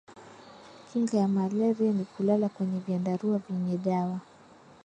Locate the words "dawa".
3.77-4.19